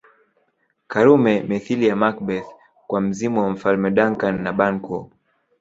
Karume 0.87 1.43
mithili 1.43 1.87
ya 1.87 1.95
Macbeth 1.95 2.49
kwa 2.87 3.01
mzimu 3.01 3.41
wa 3.41 3.49
Mfalme 3.49 3.91
Duncan 3.91 4.41
na 4.43 4.53
Banquo 4.53 5.09